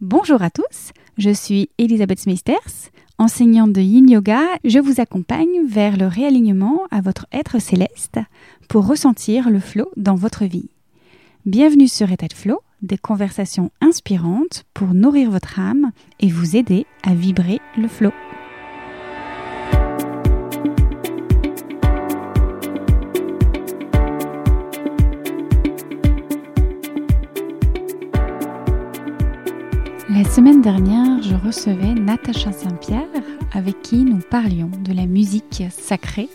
[0.00, 4.40] Bonjour à tous, je suis Elisabeth Smithers, enseignante de Yin Yoga.
[4.64, 8.18] Je vous accompagne vers le réalignement à votre être céleste
[8.66, 10.70] pour ressentir le flow dans votre vie.
[11.44, 16.86] Bienvenue sur État de Flow, des conversations inspirantes pour nourrir votre âme et vous aider
[17.02, 18.12] à vibrer le flow.
[30.22, 33.08] La semaine dernière, je recevais Natacha Saint-Pierre
[33.54, 36.28] avec qui nous parlions de la musique sacrée,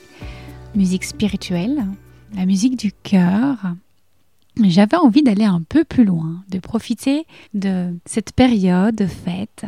[0.73, 1.85] musique spirituelle,
[2.34, 3.75] la musique du cœur.
[4.59, 9.67] J'avais envie d'aller un peu plus loin, de profiter de cette période de fête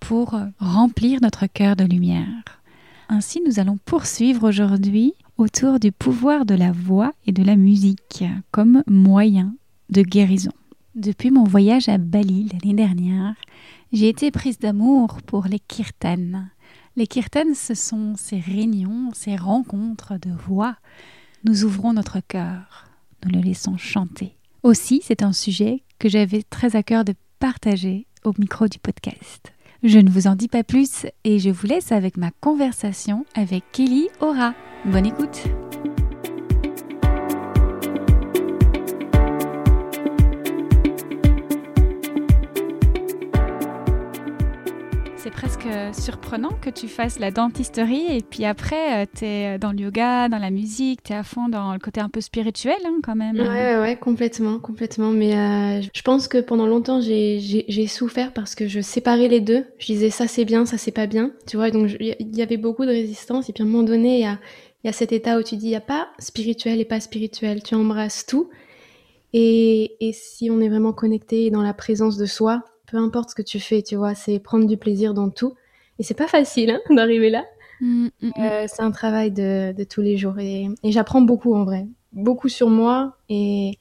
[0.00, 2.42] pour remplir notre cœur de lumière.
[3.08, 8.24] Ainsi, nous allons poursuivre aujourd'hui autour du pouvoir de la voix et de la musique
[8.50, 9.54] comme moyen
[9.90, 10.50] de guérison.
[10.94, 13.34] Depuis mon voyage à Bali l'année dernière,
[13.92, 16.44] j'ai été prise d'amour pour les kirtans.
[16.94, 20.76] Les kirtans, ce sont ces réunions, ces rencontres de voix.
[21.42, 22.86] Nous ouvrons notre cœur,
[23.24, 24.36] nous le laissons chanter.
[24.62, 29.52] Aussi, c'est un sujet que j'avais très à cœur de partager au micro du podcast.
[29.82, 33.64] Je ne vous en dis pas plus et je vous laisse avec ma conversation avec
[33.72, 34.54] Kelly Ora.
[34.84, 35.42] Bonne écoute!
[45.24, 45.66] C'est presque
[45.98, 50.36] surprenant que tu fasses la dentisterie et puis après, tu es dans le yoga, dans
[50.36, 53.36] la musique, tu es à fond dans le côté un peu spirituel hein, quand même.
[53.36, 55.12] Ouais, ouais, complètement, complètement.
[55.12, 59.64] Mais euh, je pense que pendant longtemps, j'ai souffert parce que je séparais les deux.
[59.78, 61.30] Je disais ça c'est bien, ça c'est pas bien.
[61.46, 63.48] Tu vois, donc il y avait beaucoup de résistance.
[63.48, 64.38] Et puis à un moment donné, il y a,
[64.84, 67.62] y a cet état où tu dis, il n'y a pas spirituel et pas spirituel.
[67.62, 68.50] Tu embrasses tout.
[69.32, 73.34] Et, et si on est vraiment connecté dans la présence de soi, peu importe ce
[73.34, 75.54] que tu fais, tu vois, c'est prendre du plaisir dans tout.
[75.98, 77.44] Et c'est pas facile hein, d'arriver là.
[77.80, 78.32] Mm, mm, mm.
[78.38, 82.70] Euh, c'est un travail de, tous les jours et, j'apprends beaucoup en vrai, beaucoup sur
[82.70, 83.78] moi et,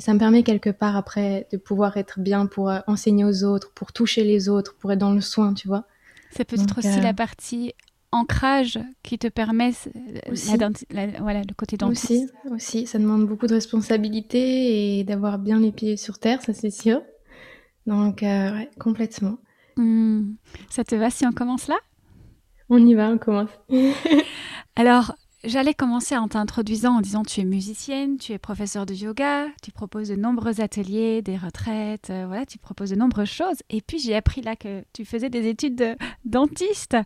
[0.00, 3.70] ça me permet quelque part après de pouvoir être bien pour euh, enseigner aux autres,
[3.74, 5.84] pour toucher les autres, pour être dans le soin, tu vois.
[6.30, 7.74] C'est peut-être aussi euh, la partie
[8.10, 9.72] ancrage qui te permet
[11.20, 12.32] voilà, le côté dentiste.
[12.46, 16.54] Aussi, aussi, ça demande beaucoup de responsabilité et d'avoir bien les pieds sur terre, ça
[16.54, 17.02] c'est sûr.
[17.86, 19.38] Donc, euh, ouais, complètement.
[19.76, 20.34] Hmm.
[20.68, 21.76] Ça te va si on commence là?
[22.68, 23.50] On y va, on commence.
[24.76, 29.46] Alors, j'allais commencer en t'introduisant en disant tu es musicienne, tu es professeur de yoga,
[29.62, 33.62] tu proposes de nombreux ateliers, des retraites, euh, voilà, tu proposes de nombreuses choses.
[33.68, 36.96] Et puis j'ai appris là que tu faisais des études de dentiste.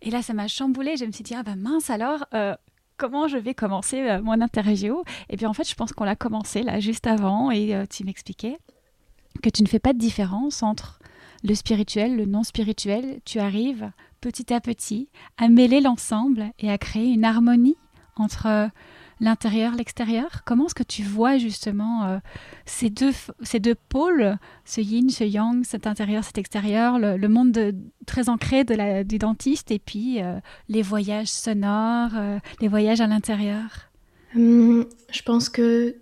[0.00, 0.96] Et là, ça m'a chamboulé.
[0.96, 2.24] Je me suis dit ah ben mince alors.
[2.34, 2.54] Euh,
[2.98, 6.62] comment je vais commencer mon interview Et puis en fait, je pense qu'on l'a commencé
[6.62, 8.58] là juste avant et tu m'expliquais
[9.42, 10.98] que tu ne fais pas de différence entre
[11.44, 13.20] le spirituel, le non spirituel.
[13.24, 17.76] Tu arrives petit à petit à mêler l'ensemble et à créer une harmonie
[18.16, 18.70] entre
[19.22, 20.42] l'intérieur, l'extérieur.
[20.44, 22.18] Comment est-ce que tu vois justement euh,
[22.66, 27.74] ces, deux, ces deux pôles, ce yin, ce yang, cet intérieur, cet extérieur, le, monde
[28.04, 33.06] très ancré de du dentiste et puis euh, les voyages sonores, euh, les voyages à
[33.06, 33.90] l'intérieur?
[34.34, 35.96] Hum, Je pense que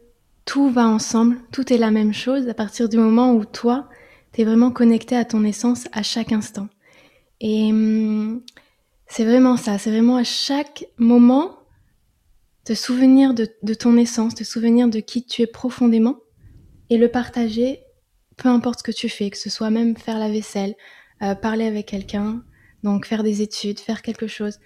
[0.44, 3.88] tout va ensemble, tout est la même chose à partir du moment où toi,
[4.32, 6.68] tu es vraiment connecté à ton essence à chaque instant.
[7.40, 8.42] Et hum,
[9.06, 11.58] c'est vraiment ça, c'est vraiment à chaque moment
[12.64, 16.20] te souvenir de, ton essence, te souvenir de qui tu es profondément
[16.90, 17.80] et le partager,
[18.36, 20.74] peu importe ce que tu fais, que ce soit même faire la vaisselle,
[21.22, 22.44] euh, parler avec quelqu'un,
[22.82, 24.58] donc faire des études, faire quelque chose.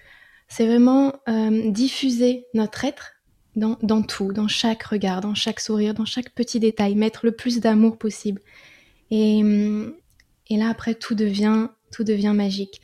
[0.47, 3.14] C'est vraiment euh, diffuser notre être
[3.55, 7.59] dans, tout, dans chaque regard, dans chaque sourire, dans chaque petit détail, mettre le plus
[7.59, 8.41] d'amour possible.
[9.11, 9.93] Et, hum,
[10.49, 12.81] et là, après, tout devient, tout devient magique.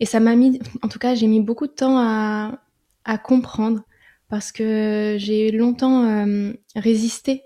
[0.00, 2.58] Et ça m'a mis, en tout cas, j'ai mis beaucoup de temps à,
[3.04, 3.82] à comprendre
[4.28, 7.42] parce que j'ai longtemps hum, résisté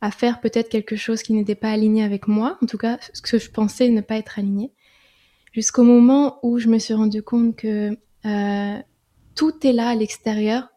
[0.00, 3.20] à faire peut-être quelque chose qui n'était pas aligné avec moi, en tout cas, ce
[3.20, 4.72] que je pensais ne pas être aligné,
[5.52, 8.82] jusqu'au moment où je me suis rendu compte que euh,
[9.34, 10.68] tout est là à l'extérieur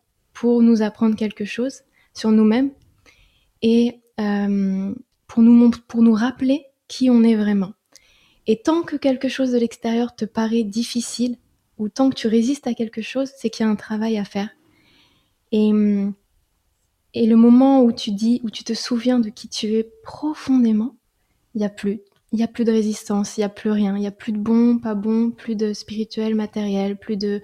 [0.41, 1.81] pour nous apprendre quelque chose
[2.15, 2.71] sur nous-mêmes
[3.61, 4.91] et euh,
[5.27, 7.73] pour, nous, pour nous rappeler qui on est vraiment.
[8.47, 11.37] Et tant que quelque chose de l'extérieur te paraît difficile,
[11.77, 14.25] ou tant que tu résistes à quelque chose, c'est qu'il y a un travail à
[14.25, 14.49] faire.
[15.51, 15.69] Et,
[17.13, 20.95] et le moment où tu dis, où tu te souviens de qui tu es profondément,
[21.53, 22.01] il n'y a plus.
[22.31, 23.95] Il n'y a plus de résistance, il n'y a plus rien.
[23.95, 27.43] Il n'y a plus de bon, pas bon, plus de spirituel, matériel, plus de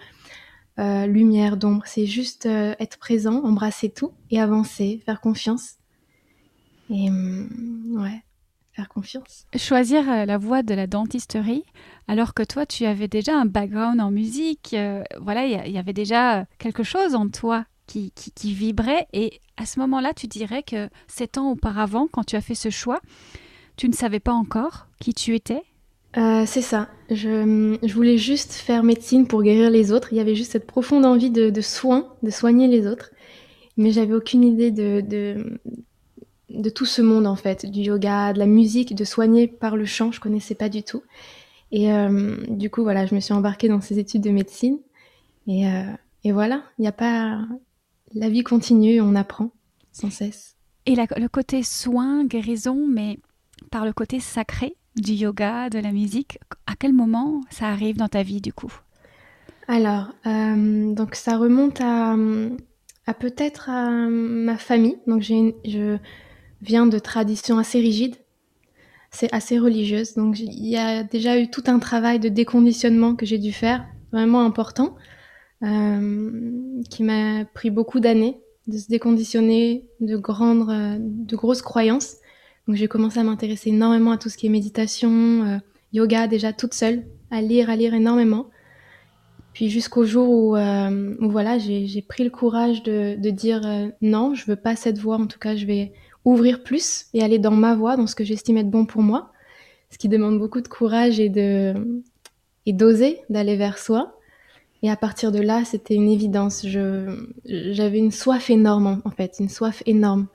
[0.79, 1.83] euh, lumière, d'ombre.
[1.85, 5.75] C'est juste euh, être présent, embrasser tout et avancer, faire confiance.
[6.89, 8.23] Et hum, ouais.
[8.73, 9.45] faire confiance.
[9.55, 11.63] Choisir euh, la voie de la dentisterie,
[12.07, 14.75] alors que toi, tu avais déjà un background en musique,
[15.19, 19.07] voilà, il y, avait déjà quelque chose en toi qui, qui, vibrait.
[19.13, 22.69] Et à ce moment-là, tu dirais que sept ans auparavant, quand tu as fait ce
[22.69, 23.01] choix,
[23.77, 25.63] tu ne savais pas encore qui tu étais
[26.17, 26.89] euh, c'est ça.
[27.11, 30.09] Je, voulais juste faire médecine pour guérir les autres.
[30.11, 33.11] Il y avait juste cette profonde envie de, de soin, de soigner les autres.
[33.77, 35.59] Mais j'avais aucune idée de,
[36.73, 40.11] tout ce monde, en fait, du yoga, de la musique, de soigner par le chant.
[40.11, 41.03] Je connaissais pas du tout.
[41.71, 44.79] Et euh, du coup, voilà, je me suis embarquée dans ces études de médecine.
[45.45, 45.83] Et, euh,
[46.23, 47.41] et voilà, il n'y a pas.
[48.15, 49.51] La vie continue, on apprend
[49.91, 50.55] sans cesse.
[50.87, 53.19] Et le côté soin, guérison, mais
[53.69, 58.07] par le côté sacré du yoga, de la musique, à quel moment ça arrive dans
[58.07, 58.73] ta vie du coup?
[59.67, 62.15] Alors, euh, donc ça remonte à,
[63.19, 64.97] peut-être à ma famille.
[65.07, 65.97] Donc je
[66.61, 68.15] viens de traditions assez rigides,
[69.11, 70.13] c'est assez religieuse.
[70.13, 73.85] Donc il y a déjà eu tout un travail de déconditionnement que j'ai dû faire,
[74.11, 74.95] vraiment important,
[75.63, 76.51] euh,
[76.89, 80.67] qui m'a pris beaucoup d'années de se déconditionner de grandes,
[80.99, 82.17] de grosses croyances
[82.67, 85.57] donc j'ai commencé à m'intéresser énormément à tout ce qui est méditation, euh,
[85.93, 88.47] yoga déjà toute seule, à lire, à lire énormément.
[89.53, 94.45] Puis jusqu'au jour où, euh, voilà, j'ai pris le courage de, dire euh, non, je
[94.45, 95.93] veux pas cette voie, en tout cas je vais
[96.25, 99.31] ouvrir plus et aller dans ma voie, dans ce que j'estime être bon pour moi,
[99.89, 101.31] ce qui demande beaucoup de courage et
[102.65, 104.19] et d'oser d'aller vers soi.
[104.83, 106.65] Et à partir de là, c'était une évidence.
[107.45, 110.27] J'avais une soif énorme, en fait, une soif énorme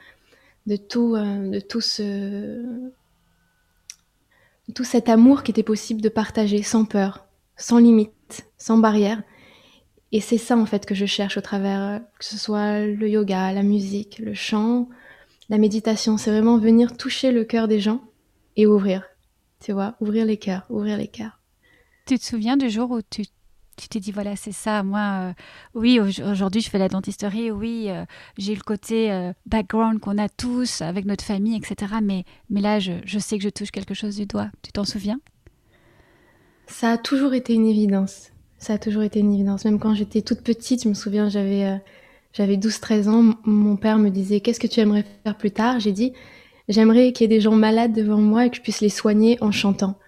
[0.67, 2.91] de tout, euh, de tout ce,
[4.75, 7.27] tout cet amour qui était possible de partager sans peur,
[7.57, 9.23] sans limite, sans barrière.
[10.13, 13.53] Et c'est ça en fait que je cherche au travers, que ce soit le yoga,
[13.53, 14.89] la musique, le chant,
[15.49, 16.19] la méditation.
[16.19, 18.03] C'est vraiment venir toucher le cœur des gens
[18.57, 19.05] et ouvrir.
[19.61, 21.39] Tu vois, ouvrir les cœurs, ouvrir les cœurs.
[22.07, 23.23] Tu te souviens du jour où tu
[23.83, 24.83] tu t'es dit, voilà, c'est ça.
[24.83, 25.33] Moi, euh,
[25.75, 27.51] oui, aujourd'hui, je fais la dentisterie.
[27.51, 28.05] Oui, euh,
[28.39, 31.95] j'ai le côté euh, background qu'on a tous avec notre famille, etc.
[32.01, 34.51] Mais, mais là, je, je, sais que je touche quelque chose du doigt.
[34.63, 35.19] Tu t'en souviens?
[36.69, 38.31] Ça a toujours été une évidence.
[38.59, 39.65] Ça a toujours été une évidence.
[39.65, 41.81] Même quand j'étais toute petite, je me souviens, j'avais
[42.33, 43.35] j'avais 12-13 ans.
[43.45, 45.81] Mon père me disait, qu'est-ce que tu aimerais faire plus tard?
[45.81, 46.13] J'ai dit,
[46.69, 49.37] j'aimerais qu'il y ait des gens malades devant moi et que je puisse les soigner
[49.41, 49.99] en chantant.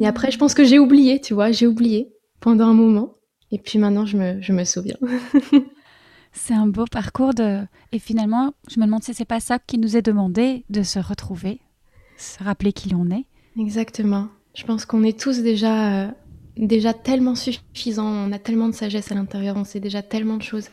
[0.00, 3.17] Et après, je pense que j'ai oublié, tu vois, j'ai oublié pendant un moment.
[3.50, 4.96] Et puis maintenant, je me, je me souviens.
[6.32, 7.60] c'est un beau parcours de...
[7.92, 10.98] Et finalement, je me demande si c'est pas ça qui nous est demandé de se
[10.98, 11.60] retrouver,
[12.16, 13.24] se rappeler qui l'on est.
[13.58, 14.28] Exactement.
[14.54, 16.10] Je pense qu'on est tous déjà, euh,
[16.56, 20.42] déjà tellement suffisants, on a tellement de sagesse à l'intérieur, on sait déjà tellement de
[20.42, 20.68] choses.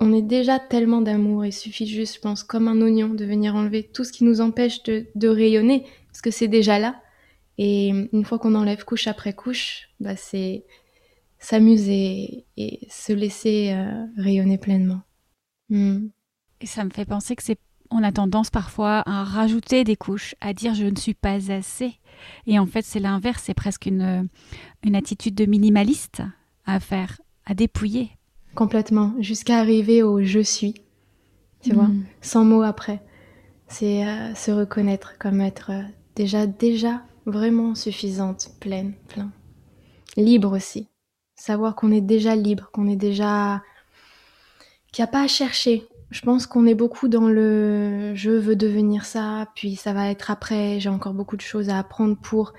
[0.00, 3.54] On est déjà tellement d'amour, il suffit juste, je pense, comme un oignon, de venir
[3.54, 6.96] enlever tout ce qui nous empêche de, de rayonner, parce que c'est déjà là.
[7.56, 10.64] Et une fois qu'on enlève couche après couche, bah c'est
[11.44, 15.02] s'amuser et se laisser euh, rayonner pleinement.
[15.68, 16.08] Hmm.
[16.62, 17.58] Et ça me fait penser que c'est
[17.90, 21.92] on a tendance parfois à rajouter des couches, à dire je ne suis pas assez.
[22.46, 24.28] Et en fait, c'est l'inverse, c'est presque une,
[24.82, 26.22] une attitude de minimaliste
[26.64, 28.10] à faire, à dépouiller.
[28.54, 30.74] Complètement, jusqu'à arriver au je suis,
[31.60, 32.04] tu vois, hmm.
[32.22, 33.02] sans mots après.
[33.68, 35.82] C'est euh, se reconnaître comme être euh,
[36.16, 39.30] déjà, déjà vraiment suffisante, pleine, plein.
[40.16, 40.88] Libre aussi.
[41.44, 43.62] Savoir qu'on est déjà libre, qu'on est déjà.
[44.92, 45.86] qu'il n'y a pas à chercher.
[46.10, 50.30] Je pense qu'on est beaucoup dans le je veux devenir ça, puis ça va être
[50.30, 52.54] après, j'ai encore beaucoup de choses à apprendre pour.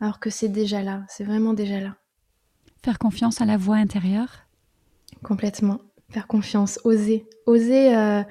[0.00, 1.96] Alors que c'est déjà là, c'est vraiment déjà là.
[2.82, 4.46] Faire confiance à la voix intérieure?
[5.22, 5.82] Complètement.
[6.08, 7.26] Faire confiance, oser.
[7.44, 8.22] Oser euh,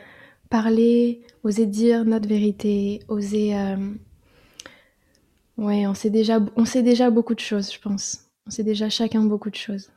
[0.49, 3.55] parler, oser dire notre vérité, oser.
[3.55, 3.93] Euh,
[5.57, 8.29] Ouais, on sait déjà, on sait déjà beaucoup de choses, je pense.
[8.47, 9.91] On sait déjà chacun beaucoup de choses.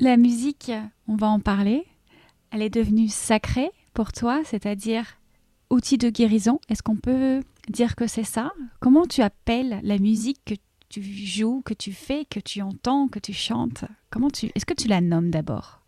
[0.00, 0.72] La musique,
[1.06, 1.84] on va en parler.
[2.50, 5.04] Elle est devenue sacrée pour toi, c'est-à-dire
[5.70, 6.60] outil de guérison.
[6.68, 8.52] Est-ce qu'on peut dire que c'est ça?
[8.80, 10.54] Comment tu appelles la musique que
[10.88, 13.84] tu joues, que tu fais, que tu entends, que tu chantes?
[14.10, 15.80] Comment tu Est-ce que tu la nommes d'abord?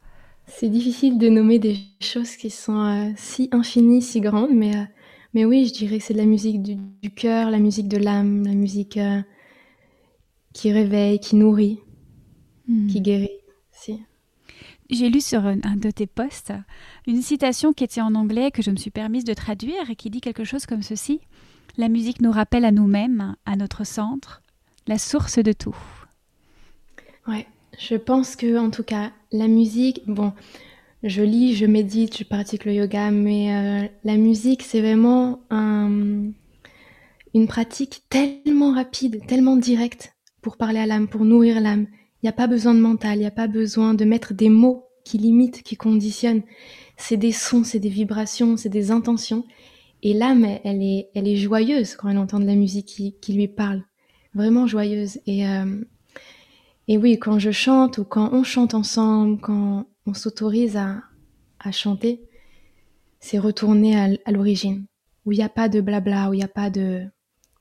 [0.46, 4.84] C'est difficile de nommer des choses qui sont euh, si infinies, si grandes, mais euh,
[5.34, 8.44] mais oui, je dirais que c'est de la musique du, cœur, la musique de l'âme,
[8.46, 9.20] la musique euh,
[10.54, 11.80] qui réveille, qui nourrit,
[12.68, 12.86] hmm.
[12.86, 13.28] qui guérit.
[13.76, 14.00] Si.
[14.90, 16.52] J'ai lu sur un, de tes posts
[17.06, 20.10] une citation qui était en anglais que je me suis permise de traduire et qui
[20.10, 21.20] dit quelque chose comme ceci
[21.76, 24.42] La musique nous rappelle à nous-mêmes, à notre centre,
[24.86, 25.76] la source de tout.
[27.26, 27.46] Ouais,
[27.78, 30.32] je pense que en tout cas, la musique, bon,
[31.02, 36.32] je lis, je médite, je pratique le yoga, mais euh, la musique, c'est vraiment une
[37.36, 41.86] une pratique tellement rapide, tellement directe pour parler à l'âme, pour nourrir l'âme.
[42.22, 44.48] Il n'y a pas besoin de mental, il n'y a pas besoin de mettre des
[44.48, 46.42] mots qui limitent, qui conditionnent.
[46.96, 49.44] C'est des sons, c'est des vibrations, c'est des intentions.
[50.02, 52.86] Et l'âme, elle est, elle est joyeuse quand elle entend de la musique
[53.20, 53.82] qui, lui parle.
[54.34, 55.18] Vraiment joyeuse.
[55.26, 55.80] Et, euh,
[56.88, 61.02] et oui, quand je chante ou quand on chante ensemble, quand on s'autorise à,
[61.58, 62.22] à chanter,
[63.20, 64.86] c'est retourner à, l'origine,
[65.24, 67.04] où il n'y a pas de blabla, où il n'y a pas de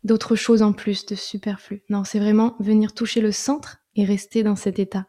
[0.04, 1.82] d'autres choses en plus, de superflu.
[1.90, 5.06] Non, c'est vraiment venir toucher le centre et rester dans cet état,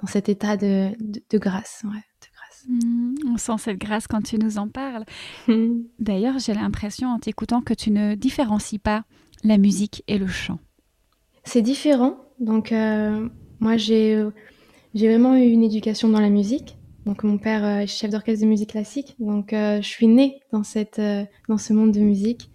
[0.00, 1.82] dans cet état de, de, grâce.
[1.84, 2.66] Ouais, de grâce.
[2.68, 5.04] Mmh, on sent cette grâce quand tu nous en parles.
[5.48, 5.82] Mmh.
[5.98, 9.04] D'ailleurs, j'ai l'impression en t'écoutant que tu ne différencies pas
[9.44, 10.58] la musique et le chant.
[11.44, 12.16] C'est différent.
[12.38, 13.28] Donc, euh,
[13.62, 14.30] moi, j'ai euh,
[14.94, 16.76] j'ai vraiment eu une éducation dans la musique.
[17.06, 20.40] Donc mon père euh, est chef d'orchestre de musique classique, donc euh, je suis née
[20.52, 21.00] dans cette
[21.48, 22.50] dans ce monde de musique.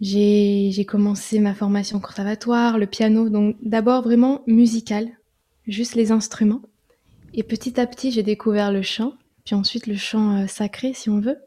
[0.00, 5.08] J'ai commencé ma formation au conservatoire, le piano, donc d'abord vraiment musical,
[5.66, 6.62] juste les instruments.
[7.34, 9.14] Et petit à petit, j'ai découvert le chant,
[9.44, 11.38] puis ensuite le chant sacré, si on veut.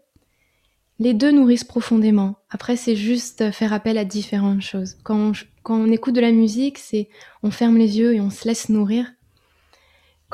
[1.00, 2.38] Les deux nourrissent profondément.
[2.50, 4.96] Après, c'est juste faire appel à différentes choses.
[5.04, 5.32] Quand on,
[5.64, 7.10] quand on écoute de la musique, c'est
[7.42, 9.08] on ferme les yeux et on se laisse nourrir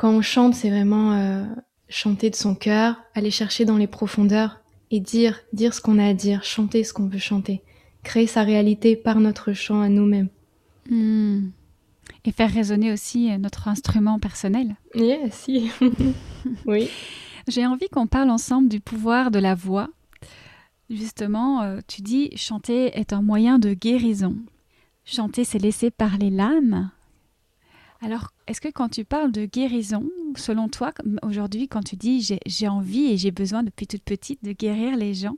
[0.00, 1.44] quand on chante, c'est vraiment euh,
[1.90, 4.60] chanter de son cœur, aller chercher dans les profondeurs
[4.90, 7.62] et dire, dire ce qu'on a à dire, chanter ce qu'on veut chanter,
[8.02, 10.28] créer sa réalité par notre chant à nous-mêmes.
[10.88, 11.50] Hmm.
[12.24, 14.76] Et faire résonner aussi euh, notre instrument personnel.
[14.94, 15.70] Yeah, si.
[16.66, 16.90] oui.
[17.48, 19.88] J'ai envie qu'on parle ensemble du pouvoir de la voix.
[20.90, 24.36] Justement, euh, tu dis chanter est un moyen de guérison.
[25.04, 26.90] Chanter, c'est laisser parler l'âme.
[28.02, 30.92] Alors, est-ce que quand tu parles de guérison, selon toi,
[31.22, 35.12] aujourd'hui, quand tu dis j'ai envie et j'ai besoin depuis toute petite de guérir les
[35.12, 35.36] gens,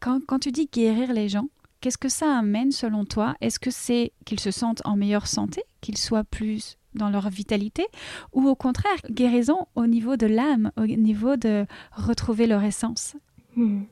[0.00, 1.48] quand, tu dis guérir les gens,
[1.84, 3.36] qu'est-ce que ça amène selon toi?
[3.42, 7.84] Est-ce que c'est qu'ils se sentent en meilleure santé, qu'ils soient plus dans leur vitalité,
[8.32, 13.16] ou au contraire, guérison au niveau de l'âme, au niveau de retrouver leur essence?
[13.54, 13.82] Hmm.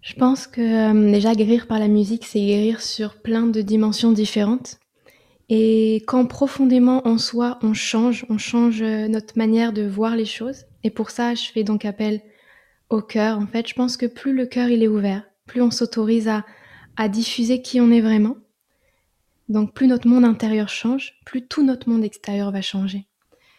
[0.00, 4.12] Je pense que euh, déjà guérir par la musique, c'est guérir sur plein de dimensions
[4.12, 4.78] différentes.
[5.50, 10.24] Et quand profondément en soi, on change, on change euh, notre manière de voir les
[10.24, 10.64] choses.
[10.82, 12.22] Et pour ça, je fais donc appel
[12.88, 13.38] au cœur.
[13.38, 16.46] En fait, je pense que plus le cœur il est ouvert, plus on s'autorise à,
[16.96, 18.36] à diffuser qui on est vraiment.
[19.48, 23.06] Donc plus notre monde intérieur change, plus tout notre monde extérieur va changer.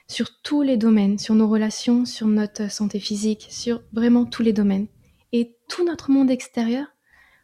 [0.07, 4.53] Sur tous les domaines, sur nos relations, sur notre santé physique, sur vraiment tous les
[4.53, 4.88] domaines.
[5.31, 6.88] Et tout notre monde extérieur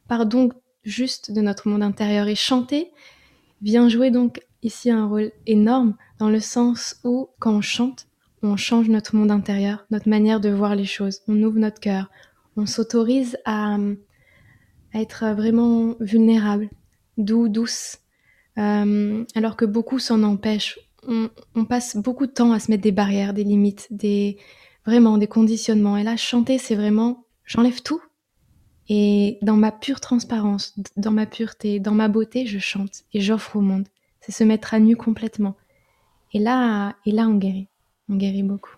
[0.08, 0.54] part donc
[0.84, 2.28] juste de notre monde intérieur.
[2.28, 2.92] Et chanter,
[3.62, 8.08] vient jouer donc ici un rôle énorme dans le sens où quand on chante,
[8.42, 12.10] on change notre monde intérieur, notre manière de voir les choses, on ouvre notre cœur,
[12.56, 13.78] on s'autorise à,
[14.94, 16.70] être vraiment vulnérable,
[17.18, 17.98] doux, douce,
[18.58, 20.80] euh, alors que beaucoup s'en empêchent.
[21.08, 24.38] On, on, passe beaucoup de temps à se mettre des barrières, des limites, des
[24.86, 25.98] vraiment des conditionnements.
[25.98, 28.02] Et là, chanter, c'est vraiment, j'enlève tout
[28.90, 33.58] et dans ma pure transparence, dans ma pureté, dans ma beauté, je chante et j'offre
[33.58, 33.88] au monde.
[34.22, 35.56] C'est se mettre à nu complètement.
[36.34, 37.68] Et là, et là, on guérit.
[38.10, 38.77] On guérit beaucoup.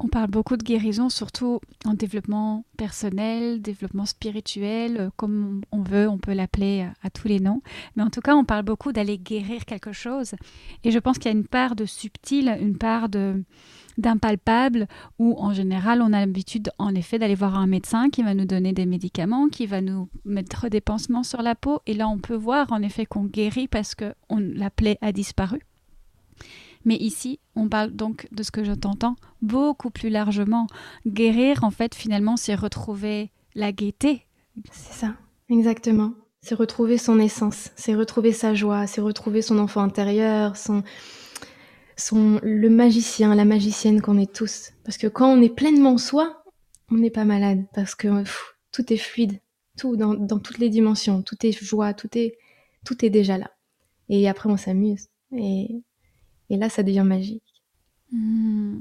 [0.00, 6.08] On parle beaucoup de guérison, surtout en développement personnel, développement spirituel, euh, comme on veut,
[6.08, 7.62] on peut l'appeler euh, à tous les noms.
[7.96, 10.36] Mais en tout cas, on parle beaucoup d'aller guérir quelque chose.
[10.84, 13.42] Et je pense qu'il y a une part de subtil, une part de,
[13.98, 14.86] d'impalpable
[15.18, 18.46] où en général on a l'habitude en effet d'aller voir un médecin qui va nous
[18.46, 22.18] donner des médicaments, qui va nous mettre des pansements sur la peau et là on
[22.18, 25.60] peut voir en effet qu'on guérit parce que la plaie a disparu.
[26.84, 30.66] Mais ici, on parle donc de ce que je t'entends beaucoup plus largement.
[31.06, 34.26] Guérir, en fait, finalement, c'est retrouver la gaieté.
[34.72, 35.14] C'est ça,
[35.50, 36.12] exactement.
[36.40, 40.82] C'est retrouver son essence, c'est retrouver sa joie, c'est retrouver son enfant intérieur, son,
[42.00, 44.72] sont le magicien, la magicienne qu'on est tous.
[44.84, 46.42] Parce que quand on est pleinement soi,
[46.90, 47.66] on n'est pas malade.
[47.74, 48.08] Parce que
[48.72, 49.40] tout est fluide,
[49.76, 52.38] tout dans, toutes les dimensions, tout est joie, tout est,
[52.84, 53.50] tout est déjà là.
[54.08, 55.08] Et après, on s'amuse.
[55.36, 55.82] Et,
[56.56, 57.42] là, ça devient magique.
[58.12, 58.80] Hmm.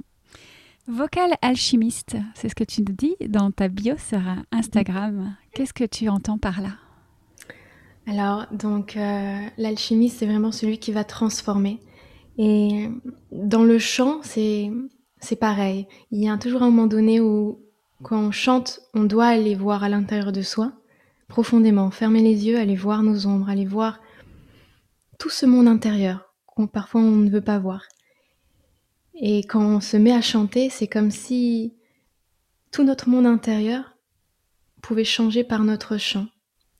[0.88, 4.22] Vocal alchimiste, c'est ce que tu nous dis dans ta bio sur
[4.54, 5.36] Instagram.
[5.54, 6.78] Qu'est-ce que tu entends par là?
[8.08, 11.82] Alors, donc, euh, l'alchimiste, c'est vraiment celui qui va transformer.
[12.38, 12.90] Et
[13.34, 14.72] dans le chant, c'est
[15.20, 15.88] c'est pareil.
[16.12, 17.60] Il y a toujours un moment donné où,
[18.04, 20.72] quand on chante, on doit aller voir à l'intérieur de soi,
[21.28, 24.00] profondément, fermer les yeux, aller voir nos ombres, aller voir
[25.18, 26.27] tout ce monde intérieur
[26.66, 27.84] parfois on ne veut pas voir.
[29.14, 31.76] Et quand on se met à chanter, c'est comme si
[32.72, 33.96] tout notre monde intérieur
[34.82, 36.28] pouvait changer par notre chant.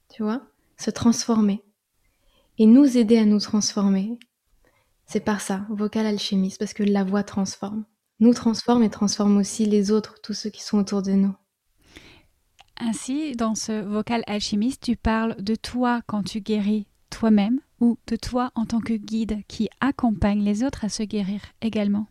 [0.10, 0.42] tu vois,
[0.78, 1.64] se transformer
[2.58, 4.18] et nous aider à nous transformer.
[5.06, 7.86] C'est par ça, vocal alchimiste, parce que la voix transforme.
[8.20, 11.36] Nous transforme et transforme aussi les autres, tous ceux qui sont autour de nous.
[12.80, 18.16] Ainsi, dans ce vocal alchimiste, tu parles de toi quand tu guéris toi-même ou de
[18.16, 22.08] toi en tant que guide qui accompagne les autres à se guérir également?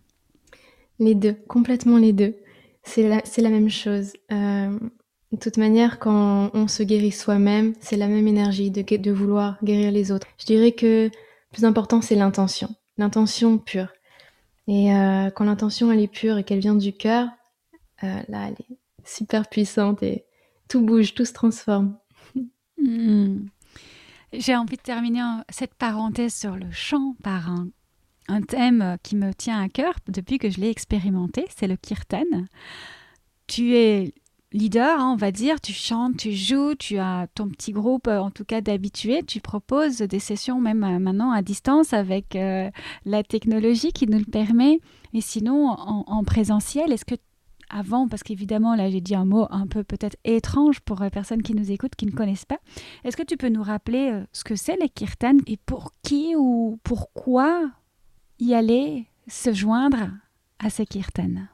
[0.99, 2.37] Les deux, complètement les deux.
[2.83, 4.13] C'est la, la, même chose.
[4.33, 4.79] Euh,
[5.33, 9.59] de toute manière, quand on se guérit soi-même, c'est la même énergie de, de vouloir
[9.63, 10.27] guérir les autres.
[10.39, 11.11] Je dirais que le
[11.53, 12.69] plus important, c'est l'intention.
[12.97, 13.89] L'intention pure.
[14.69, 17.29] Et euh, quand l'intention, elle est pure et qu'elle vient du cœur,
[18.03, 20.25] euh, là, elle est super puissante et
[20.69, 21.97] tout bouge, tout se transforme.
[22.79, 23.47] Hmm.
[24.33, 29.63] J'ai envie de terminer cette parenthèse sur le chant par un, thème qui me tient
[29.63, 32.25] à cœur depuis que je l'ai expérimenté, c'est le kirtan.
[33.47, 34.13] Tu es
[34.53, 38.31] leader, hein, on va dire, tu chantes, tu joues, tu as ton petit groupe, en
[38.31, 42.71] tout cas d'habitués, tu proposes des sessions même euh, maintenant à distance avec euh,
[43.05, 44.81] la technologie qui nous le permet.
[45.13, 47.15] Et sinon, en, présentiel, est-ce que
[47.71, 51.43] avant, parce qu'évidemment, là j'ai dit un mot un peu peut-être étrange pour les personnes
[51.43, 52.59] qui nous écoutent, qui ne connaissent pas,
[53.05, 56.35] est-ce que tu peux nous rappeler euh, ce que c'est les kirtan et pour qui
[56.37, 57.71] ou pourquoi
[58.39, 60.11] y aller se joindre
[60.59, 61.47] à ces kirtans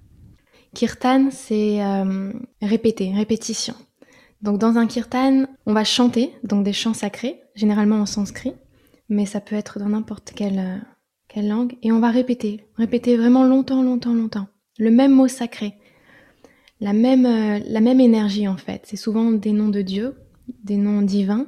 [0.74, 3.74] Kirtan, c'est euh, répéter, répétition.
[4.40, 8.54] Donc dans un kirtan, on va chanter, donc des chants sacrés, généralement en sanskrit,
[9.08, 10.78] mais ça peut être dans n'importe euh,
[11.28, 14.48] quelle langue, et on va répéter, répéter vraiment longtemps, longtemps, longtemps.
[14.78, 15.74] Le même mot sacré,
[16.82, 18.82] la même, euh, la même énergie en fait.
[18.84, 20.16] C'est souvent des noms de Dieu,
[20.64, 21.46] des noms divins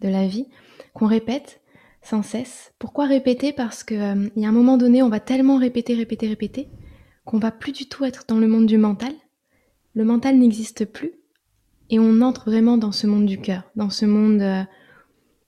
[0.00, 0.48] de la vie,
[0.92, 1.60] qu'on répète
[2.02, 2.74] sans cesse.
[2.80, 3.52] Pourquoi répéter?
[3.52, 6.68] Parce qu'il y a un moment donné, on va tellement répéter, répéter, répéter,
[7.24, 9.12] qu'on va plus du tout être dans le monde du mental.
[9.94, 11.12] Le mental n'existe plus
[11.88, 14.64] et on entre vraiment dans ce monde du cœur, dans ce monde euh,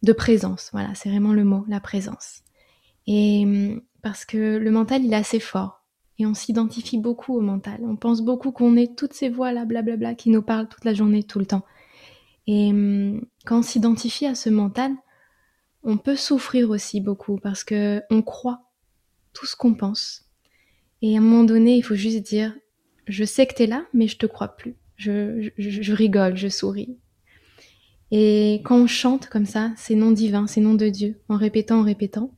[0.05, 0.71] de présence.
[0.73, 2.43] Voilà, c'est vraiment le mot, la présence.
[3.09, 5.84] Et hum, parce que le mental, il est assez fort
[6.19, 7.81] et on s'identifie beaucoup au mental.
[7.83, 10.95] On pense beaucoup qu'on est toutes ces voix là, blablabla, qui nous parlent toute la
[10.95, 11.65] journée, tout le temps.
[12.47, 14.93] Et hum, quand on s'identifie à ce mental,
[15.83, 18.63] on peut souffrir aussi beaucoup parce que on croit
[19.33, 20.25] tout ce qu'on pense
[21.07, 22.55] et à un moment donné, il faut juste dire,
[23.07, 24.75] je sais que tu es là, mais je te crois plus.
[24.97, 26.97] Je, rigole, je souris.
[28.11, 31.81] Et quand on chante comme ça, c'est nom divin, c'est nom de Dieu, en répétant,
[31.81, 32.33] en répétant,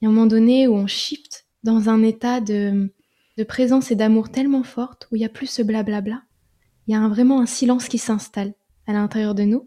[0.00, 2.92] il y a un moment donné où on shift dans un état de,
[3.36, 6.22] de présence et d'amour tellement forte, où il n'y a plus ce blablabla.
[6.86, 8.54] Il y a vraiment un silence qui s'installe
[8.86, 9.66] à l'intérieur de nous.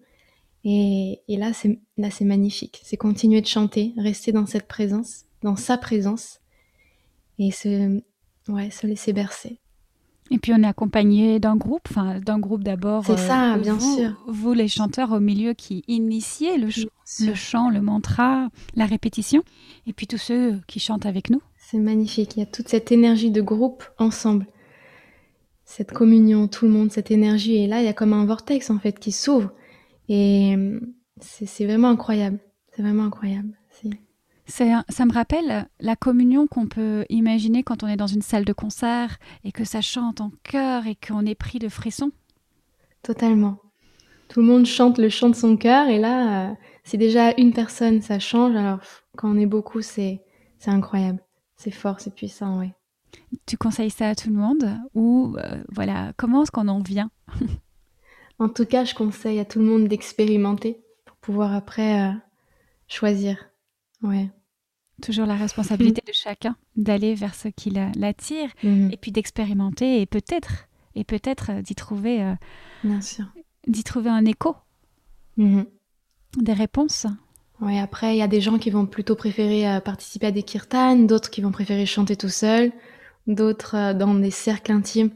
[0.65, 2.81] Et, et là, c'est là, c'est magnifique.
[2.83, 6.39] C'est continuer de chanter, rester dans cette présence, dans sa présence,
[7.37, 8.01] et se,
[8.49, 9.59] Ouais, se laisser bercer.
[10.31, 13.05] Et puis on est accompagné d'un groupe, enfin d'un groupe d'abord.
[13.05, 14.11] C'est ça, euh, bien sûr.
[14.27, 16.69] Vous, les chanteurs au milieu qui initiez le,
[17.19, 19.43] le, chant, le mantra, la répétition,
[19.85, 21.41] et puis tous ceux qui chantent avec nous.
[21.73, 24.45] C'est magnifique, il y a toute cette énergie de groupe ensemble.
[25.65, 27.55] Cette communion, tout le monde, cette énergie.
[27.55, 29.51] Et là, il y a comme un vortex en fait qui s'ouvre.
[30.07, 30.55] Et
[31.19, 32.37] c'est vraiment incroyable.
[32.75, 33.57] C'est vraiment incroyable.
[34.45, 38.53] Ça me rappelle la communion qu'on peut imaginer quand on est dans une salle de
[38.53, 42.11] concert et que ça chante en chœur et qu'on est pris de frissons.
[43.01, 43.57] Totalement.
[44.27, 47.51] Tout le monde chante le chant de son cœur et là, euh, si déjà une
[47.51, 48.55] personne, ça change.
[48.55, 48.77] Alors
[49.17, 50.21] quand on est beaucoup, c'est
[50.67, 51.19] incroyable.
[51.63, 52.73] C'est fort, c'est puissant, oui.
[53.45, 57.09] Tu conseilles ça à tout le monde ou euh, voilà comment est-ce qu'on en vient?
[58.39, 62.11] En tout cas, je conseille à tout le monde d'expérimenter pour pouvoir après euh,
[62.89, 63.37] choisir.
[64.01, 64.29] Ouais.
[65.01, 68.91] Toujours la responsabilité de chacun d'aller vers ce qui l'attire mhm.
[68.91, 72.33] et puis d'expérimenter et peut-être et peut-être euh, d'y trouver euh,
[73.67, 74.57] d'y trouver un écho.
[75.37, 75.65] Mhm.
[76.37, 77.05] Des réponses.
[77.67, 80.95] Après il y a des gens qui vont plutôt préférer euh, participer à des kirtans,
[80.95, 82.71] d'autres qui vont préférer chanter tout seul,
[83.27, 85.11] d'autres dans des cercles intimes.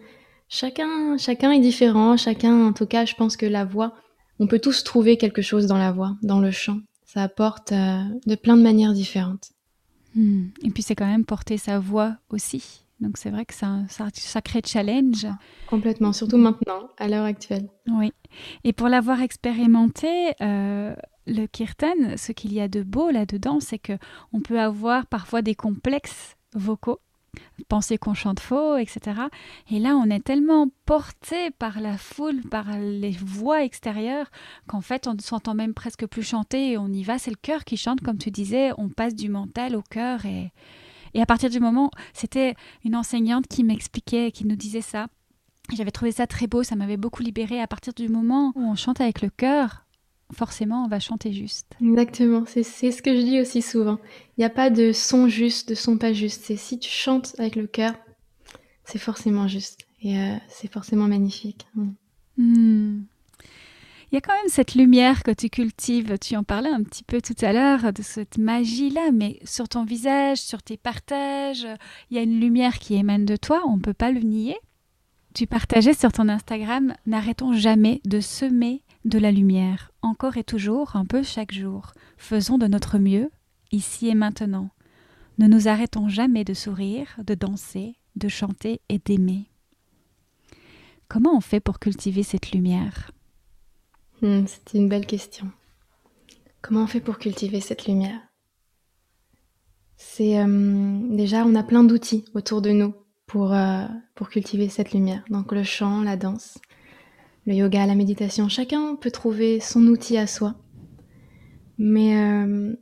[0.50, 3.94] Chacun chacun est différent, chacun en tout cas, je pense que la voix,
[4.40, 8.04] on peut tous trouver quelque chose dans la voix, dans le chant ça apporte euh,
[8.28, 9.52] de plein de manières différentes.
[10.14, 10.48] Hmm.
[10.64, 12.84] Et puis c'est quand même porter sa voix aussi.
[13.00, 15.28] Donc c'est vrai que c'est un, sacré challenge.
[15.68, 17.70] Complètement, surtout maintenant, à l'heure actuelle.
[17.88, 18.12] Oui.
[18.64, 20.96] Et pour l'avoir expérimenté, euh,
[21.28, 23.94] le kirtan, ce qu'il y a de beau là-dedans, c'est que
[24.34, 27.00] on peut avoir parfois des complexes vocaux
[27.68, 29.22] penser qu'on chante faux, etc.
[29.72, 34.30] Et là, on est tellement porté par la foule, par les voix extérieures,
[34.68, 37.18] qu'en fait, on ne s'entend même presque plus chanter et on y va.
[37.18, 40.26] C'est le cœur qui chante, comme tu disais, on passe du mental au cœur.
[40.26, 40.52] Et,
[41.13, 45.08] et à partir du moment, c'était une enseignante qui m'expliquait, qui nous disait ça.
[45.76, 47.60] J'avais trouvé ça très beau, ça m'avait beaucoup libéré.
[47.60, 49.86] À partir du moment où on chante avec le cœur,
[50.34, 51.74] forcément on va chanter juste.
[51.82, 54.00] Exactement, c'est ce que je dis aussi souvent.
[54.38, 56.43] Il n'y a pas de son juste, de son pas juste.
[56.46, 57.93] C'est si tu chantes avec le cœur,
[58.86, 59.82] c'est forcément juste.
[60.02, 61.67] Et euh, c'est forcément magnifique.
[62.38, 63.02] Mm.
[64.10, 66.17] Il y a quand même cette lumière que tu cultives.
[66.20, 69.84] Tu en parlais un petit peu tout à l'heure de cette magie-là, mais sur ton
[69.84, 71.67] visage, sur tes partages,
[72.10, 74.58] il y a une lumière qui émane de toi, on ne peut pas le nier.
[75.34, 80.96] Tu partageais sur ton Instagram N'arrêtons jamais de semer de la lumière, encore et toujours,
[80.96, 81.91] un peu chaque jour.
[82.17, 83.30] Faisons de notre mieux,
[83.72, 84.70] ici et maintenant.
[85.38, 89.50] Ne nous arrêtons jamais de sourire, de danser, de chanter et d'aimer.
[91.10, 93.12] Comment on fait pour cultiver cette lumière?
[94.22, 95.52] Hmm, C'est une belle question.
[96.62, 98.20] Comment on fait pour cultiver cette lumière?
[99.98, 102.94] C'est euh, déjà, on a plein d'outils autour de nous
[103.26, 105.24] pour, euh, pour cultiver cette lumière.
[105.30, 106.60] Donc le chant, la danse,
[107.46, 108.48] le yoga, la méditation.
[108.48, 110.56] Chacun peut trouver son outil à soi.
[111.80, 112.76] Mais euh,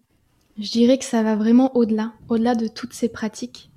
[0.57, 3.71] je dirais que ça va vraiment au-delà, au-delà de toutes ces pratiques.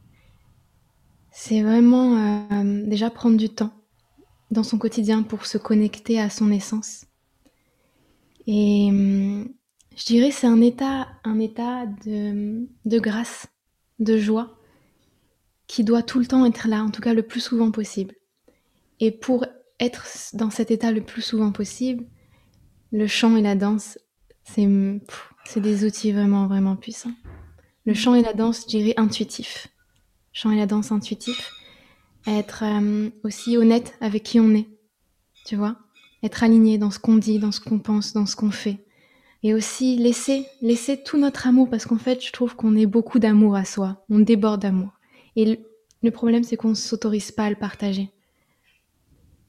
[1.30, 2.50] C'est vraiment
[2.84, 3.72] déjà prendre du temps
[4.50, 7.07] dans son quotidien pour se connecter à son essence.
[8.48, 9.46] Et hum,
[9.94, 13.46] je dirais c'est un état, un état de, de grâce,
[13.98, 14.58] de joie,
[15.66, 18.14] qui doit tout le temps être là, en tout cas le plus souvent possible.
[19.00, 19.44] Et pour
[19.78, 22.06] être dans cet état le plus souvent possible,
[22.90, 23.98] le chant et la danse,
[24.44, 27.12] c'est des outils vraiment, vraiment puissants.
[27.84, 29.68] Le chant et la danse, je dirais intuitif.
[30.32, 31.52] Chant et la danse intuitif
[32.26, 34.68] être euh, aussi honnête avec qui on est,
[35.44, 35.78] tu vois,
[36.22, 38.78] être aligné dans ce qu'on dit, dans ce qu'on pense, dans ce qu'on fait.
[39.42, 43.18] Et aussi laisser, laisser tout notre amour, parce qu'en fait, je trouve qu'on est beaucoup
[43.18, 44.90] d'amour à soi, on déborde d'amour.
[45.36, 45.60] Et
[46.02, 48.10] le, problème, c'est qu'on ne s'autorise pas à le partager.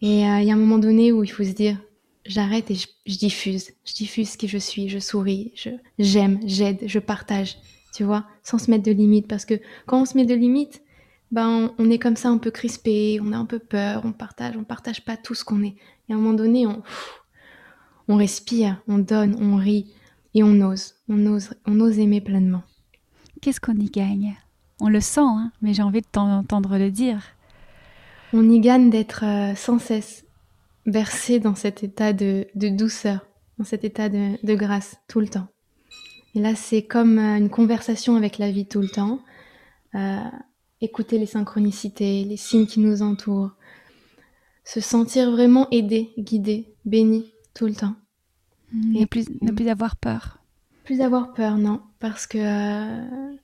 [0.01, 1.77] Et euh, il y a un moment donné où il faut se dire,
[2.25, 6.99] j'arrête et je, diffuse, je diffuse qui je suis, je souris, je j'aime, j'aide, je
[6.99, 7.57] partage,
[7.93, 10.83] tu vois, sans se mettre de limites, parce que quand on se met de limites,
[11.31, 14.55] ben, on est comme ça un peu crispé, on a un peu peur, on partage,
[14.57, 15.75] on partage pas tout ce qu'on est.
[16.07, 16.81] Et à un moment donné, on,
[18.07, 19.93] on respire, on donne, on rit
[20.33, 22.63] et on ose, on ose, on ose aimer pleinement.
[23.41, 24.35] Qu'est-ce qu'on y gagne?
[24.81, 27.21] On le sent, hein, mais j'ai envie de t'entendre le dire.
[28.33, 30.25] On y gagne d'être euh, sans cesse
[30.85, 33.25] versé dans cet état de, douceur,
[33.57, 35.47] dans cet état de, grâce tout le temps.
[36.35, 39.19] Et là, c'est comme euh, une conversation avec la vie tout le temps.
[39.95, 40.17] Euh,
[40.81, 43.51] écouter les synchronicités, les signes qui nous entourent,
[44.63, 47.95] se sentir vraiment aidé, guidé, béni tout le temps.
[48.71, 50.39] Mmh, et plus, ne plus avoir peur.
[50.83, 53.35] Plus avoir peur, non, parce que euh,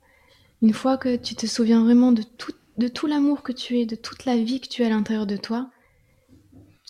[0.61, 3.85] une fois que tu te souviens vraiment de tout, de tout l'amour que tu es,
[3.85, 5.69] de toute la vie que tu as à l'intérieur de toi,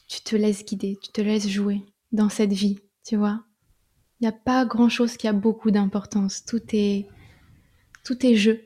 [0.08, 1.82] tu te laisses guider, tu te laisses jouer
[2.12, 3.44] dans cette vie, tu vois.
[4.20, 6.46] Il n'y a pas grand-chose qui a beaucoup d'importance.
[6.46, 7.08] Tout est,
[8.04, 8.62] tout est jeu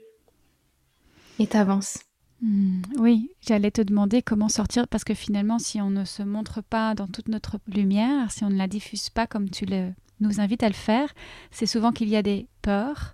[1.39, 1.99] et t'avances.
[2.41, 6.62] Hmm, oui, j'allais te demander comment sortir parce que finalement, si on ne se montre
[6.62, 10.39] pas dans toute notre lumière, si on ne la diffuse pas comme tu le, nous
[10.39, 11.13] invites à le faire,
[11.52, 13.13] c'est souvent qu'il y a des peurs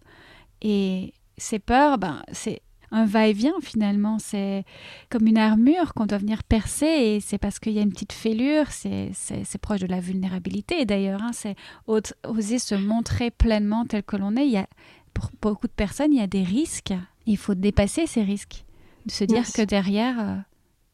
[0.62, 2.62] et ces peurs, ben, c'est
[2.92, 4.20] un va-et-vient finalement.
[4.20, 4.64] C'est
[5.10, 8.14] comme une armure qu'on doit venir percer et c'est parce qu'il y a une petite
[8.14, 9.12] fêlure, c'est
[9.60, 11.22] proche de la vulnérabilité d'ailleurs.
[11.24, 11.56] Hein, c'est
[11.88, 14.46] oser se montrer pleinement tel que l'on est.
[14.46, 14.68] Il y a,
[15.14, 16.94] pour beaucoup de personnes, il y a des risques
[17.26, 18.64] il faut dépasser ces risques,
[19.06, 20.36] de se dire que derrière, euh,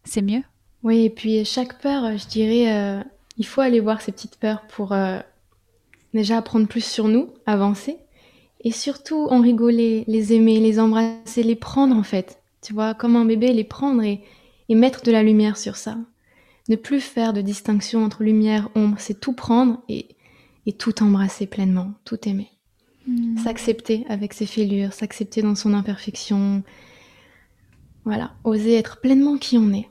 [0.03, 0.43] c'est mieux.
[0.83, 3.03] Oui, et puis chaque peur, euh, je dirais, euh,
[3.37, 4.95] il faut aller voir ces petites peurs pour
[6.13, 7.97] déjà apprendre plus sur nous, avancer,
[8.63, 12.39] et surtout en rigoler, les aimer, les embrasser, les prendre en fait.
[12.61, 14.21] Tu vois, comme un bébé, les prendre et,
[14.69, 15.97] mettre de la lumière sur ça.
[16.69, 20.07] Ne plus faire de distinction entre lumière, ombre, c'est tout prendre et,
[20.65, 22.49] et tout embrasser pleinement, tout aimer.
[23.07, 23.37] Hmm.
[23.37, 26.63] S'accepter avec ses fêlures, s'accepter dans son imperfection.
[28.05, 29.89] Voilà, oser être pleinement qui on est.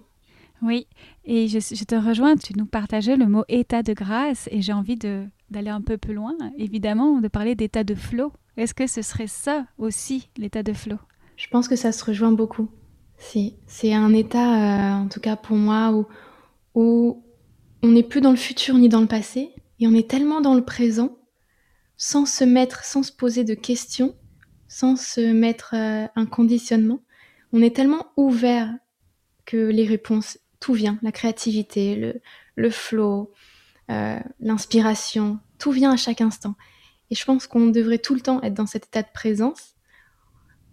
[0.63, 0.87] Oui,
[1.25, 4.97] et je, te rejoins, tu nous partageais le mot état de grâce et j'ai envie
[4.97, 8.33] d'aller un peu plus loin, évidemment, de parler d'état de flow.
[8.57, 10.97] Est-ce que ce serait ça aussi, l'état de flow?
[11.37, 12.69] Je pense que ça se rejoint beaucoup.
[13.17, 16.07] Si, c'est un état, euh, en tout cas pour moi, où,
[16.75, 17.23] où
[17.83, 20.55] on n'est plus dans le futur ni dans le passé, et on est tellement dans
[20.55, 21.17] le présent
[22.03, 24.17] sans se mettre, sans se poser de questions,
[24.69, 27.03] sans se mettre euh, un conditionnement.
[27.53, 28.75] On est tellement ouvert
[29.45, 32.15] que les réponses, tout vient, la créativité,
[32.57, 33.33] le, flow,
[33.91, 36.55] euh, l'inspiration, tout vient à chaque instant.
[37.11, 39.75] Et je pense qu'on devrait tout le temps être dans cet état de présence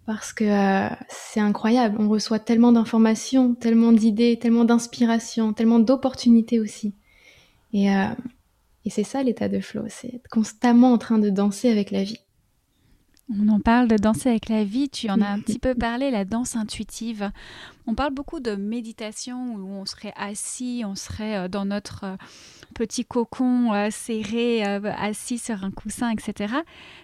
[0.06, 1.96] parce que euh, c'est incroyable.
[1.98, 6.94] On reçoit tellement d'informations, tellement d'idées, tellement d'inspiration, tellement d'opportunités aussi.
[7.74, 7.90] Et,
[8.88, 12.04] Et c'est ça l'état de flow, c'est être constamment en train de danser avec la
[12.04, 12.20] vie.
[13.30, 16.10] On en parle de danser avec la vie, tu en as un petit peu parlé,
[16.10, 17.30] la danse intuitive.
[17.86, 22.16] On parle beaucoup de méditation où on serait assis, on serait euh, dans notre euh,
[22.74, 26.54] petit cocon euh, serré, assis sur un coussin, etc.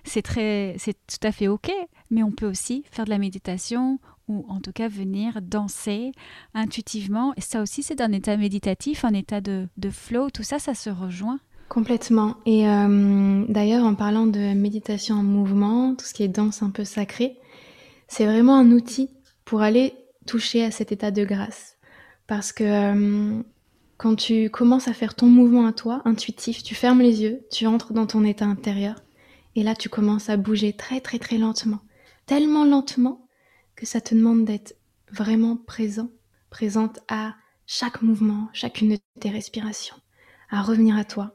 [0.04, 1.70] C'est très, c'est tout à fait ok,
[2.10, 6.12] mais on peut aussi faire de la méditation ou en tout cas venir danser
[6.54, 7.34] intuitivement.
[7.36, 10.72] Et ça aussi, c'est un état méditatif, un état de, de flow, tout ça, ça
[10.72, 11.40] se rejoint.
[11.68, 12.36] Complètement.
[12.46, 16.70] Et euh, d'ailleurs, en parlant de méditation en mouvement, tout ce qui est danse un
[16.70, 17.38] peu sacrée,
[18.06, 19.10] c'est vraiment un outil
[19.44, 19.94] pour aller
[20.26, 21.76] toucher à cet état de grâce.
[22.26, 23.42] Parce que euh,
[23.96, 27.66] quand tu commences à faire ton mouvement à toi, intuitif, tu fermes les yeux, tu
[27.66, 28.96] entres dans ton état intérieur,
[29.56, 31.80] et là tu commences à bouger très très très lentement.
[32.26, 33.26] Tellement lentement
[33.76, 34.74] que ça te demande d'être
[35.10, 36.10] vraiment présent,
[36.50, 37.34] présente à
[37.66, 39.96] chaque mouvement, chacune de tes respirations,
[40.50, 41.34] à revenir à toi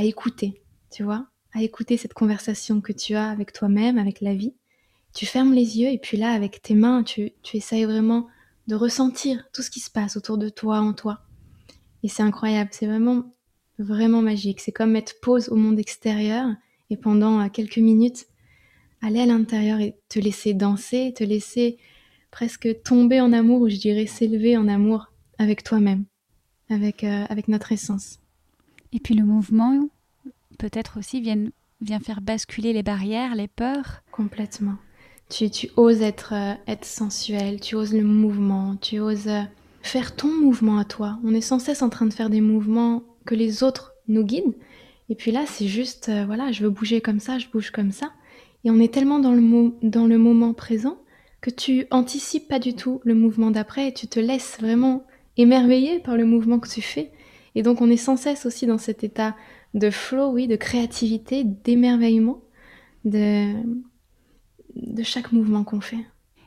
[0.00, 4.34] à écouter, tu vois, à écouter cette conversation que tu as avec toi-même, avec la
[4.34, 4.54] vie.
[5.12, 8.26] Tu fermes les yeux et puis là, avec tes mains, tu, tu essayes vraiment
[8.66, 11.20] de ressentir tout ce qui se passe autour de toi, en toi.
[12.02, 13.34] Et c'est incroyable, c'est vraiment,
[13.78, 14.60] vraiment magique.
[14.60, 16.48] C'est comme mettre pause au monde extérieur
[16.88, 18.26] et pendant euh, quelques minutes,
[19.02, 21.76] aller à l'intérieur et te laisser danser, te laisser
[22.30, 26.06] presque tomber en amour, ou je dirais s'élever en amour avec toi-même,
[26.70, 28.18] avec, euh, avec notre essence.
[28.92, 29.88] Et puis le mouvement,
[30.58, 31.50] peut-être aussi, vient,
[32.00, 34.02] faire basculer les barrières, les peurs.
[34.12, 34.76] Complètement.
[35.28, 39.42] Tu, tu oses être, euh, être sensuel, tu oses le mouvement, tu oses euh,
[39.80, 41.18] faire ton mouvement à toi.
[41.24, 44.56] On est sans cesse en train de faire des mouvements que les autres nous guident.
[45.08, 47.92] Et puis là, c'est juste, euh, voilà, je veux bouger comme ça, je bouge comme
[47.92, 48.12] ça.
[48.64, 50.98] Et on est tellement dans le, dans le moment présent
[51.40, 55.04] que tu anticipes pas du tout le mouvement d'après et tu te laisses vraiment
[55.36, 57.10] émerveiller par le mouvement que tu fais.
[57.54, 59.36] Et donc on est sans cesse aussi dans cet état
[59.74, 62.40] de flow, oui, de créativité, d'émerveillement
[63.04, 63.54] de,
[64.76, 66.04] de chaque mouvement qu'on fait.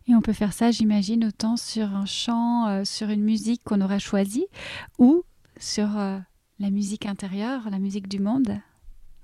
[0.07, 3.79] Et on peut faire ça, j'imagine, autant sur un chant, euh, sur une musique qu'on
[3.79, 4.45] aura choisie,
[4.99, 5.23] ou
[5.57, 6.17] sur euh,
[6.59, 8.59] la musique intérieure, la musique du monde.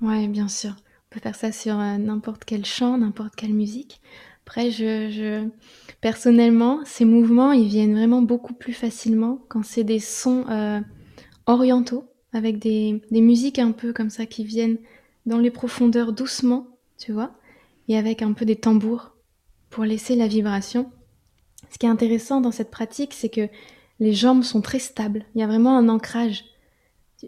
[0.02, 0.72] Oui, bien sûr.
[0.72, 4.00] On peut faire ça sur euh, n'importe quel chant, n'importe quelle musique.
[4.46, 5.50] Après, je, je,
[6.00, 10.46] personnellement, ces mouvements, ils viennent vraiment beaucoup plus facilement quand c'est des sons
[11.45, 14.78] orientaux, avec des, musiques un peu comme ça qui viennent
[15.25, 17.32] dans les profondeurs doucement, tu vois,
[17.88, 19.12] et avec un peu des tambours
[19.69, 20.91] pour laisser la vibration.
[21.69, 23.47] Ce qui est intéressant dans cette pratique, c'est que
[23.99, 25.25] les jambes sont très stables.
[25.36, 26.45] Il y a vraiment un ancrage,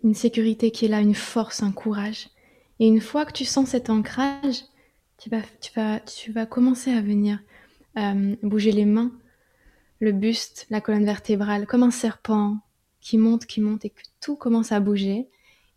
[0.03, 2.29] une sécurité qui est là, une force, un courage.
[2.79, 4.63] Et une fois que tu sens cet ancrage,
[5.17, 7.39] tu vas, tu vas, tu vas commencer à venir
[7.97, 9.11] euh, bouger les mains,
[9.99, 12.57] le buste, la colonne vertébrale, comme un serpent,
[13.01, 15.27] qui monte, qui monte et que tout commence à bouger.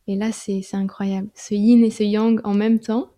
[0.07, 1.29] Et là, c'est incroyable.
[1.35, 3.11] Ce yin et ce yang en même temps,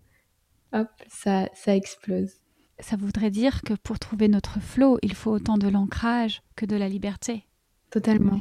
[0.73, 2.31] hop, ça, ça explose.
[2.79, 6.77] Ça voudrait dire que pour trouver notre flow, il faut autant de l'ancrage que de
[6.77, 7.45] la liberté.
[7.91, 8.41] Totalement.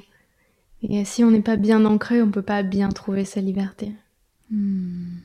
[0.84, 3.94] Et si on n'est pas bien ancré, on ne peut pas bien trouver sa liberté.
[4.52, 5.18] Hmm.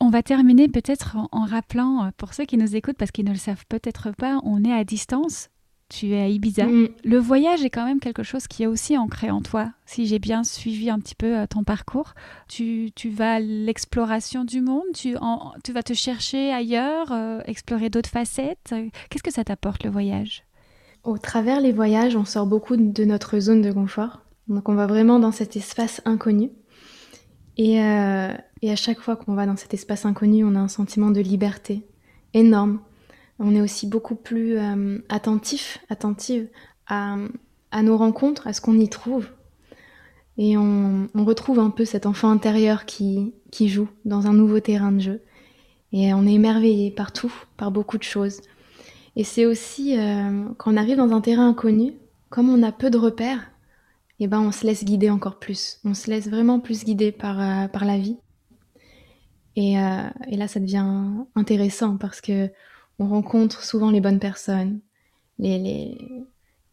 [0.00, 3.32] On va terminer peut-être en, rappelant, euh, pour ceux qui nous écoutent, parce qu'ils ne
[3.32, 5.48] le savent peut-être pas, on est à distance
[5.88, 6.66] tu es à Ibiza.
[6.66, 6.88] Mm.
[7.04, 9.72] Le voyage est quand même quelque chose qui est aussi ancré en toi.
[9.86, 12.14] Si j'ai bien suivi un petit peu euh, ton parcours,
[12.48, 15.16] tu, vas à l'exploration du monde, tu,
[15.64, 18.74] tu, vas te chercher ailleurs, euh, explorer d'autres facettes.
[19.10, 20.44] Qu'est-ce que ça t'apporte le voyage?
[21.04, 24.20] Au travers les voyages, on sort beaucoup de notre zone de confort.
[24.48, 26.50] Donc on va vraiment dans cet espace inconnu.
[27.56, 30.68] Et, euh, et à chaque fois qu'on va dans cet espace inconnu, on a un
[30.68, 31.86] sentiment de liberté
[32.34, 32.80] énorme
[33.38, 36.48] on est aussi beaucoup plus euh, attentif, attentive
[36.86, 37.16] à,
[37.82, 39.28] nos rencontres, à ce qu'on y trouve.
[40.38, 45.00] Et on, retrouve un peu cet enfant intérieur qui, joue dans un nouveau terrain de
[45.00, 45.22] jeu.
[45.92, 48.40] Et on est émerveillé par tout, par beaucoup de choses.
[49.16, 51.94] Et c'est aussi euh, quand on arrive dans un terrain inconnu,
[52.30, 53.50] comme on a peu de repères,
[54.20, 55.80] eh ben on se laisse guider encore plus.
[55.84, 58.16] On se laisse vraiment plus guider par, euh, la vie.
[59.56, 60.86] Et, et, là, ça devient
[61.34, 62.48] intéressant parce que
[62.98, 64.80] on rencontre souvent les bonnes personnes,
[65.38, 65.96] les,